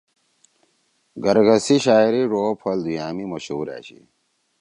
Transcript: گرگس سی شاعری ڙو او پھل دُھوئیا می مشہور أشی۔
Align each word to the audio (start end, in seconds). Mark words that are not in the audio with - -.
گرگس 1.23 1.61
سی 1.65 1.75
شاعری 1.85 2.21
ڙو 2.31 2.39
او 2.47 2.51
پھل 2.61 2.79
دُھوئیا 2.85 3.07
می 3.15 3.25
مشہور 3.31 3.67
أشی۔ 3.77 3.99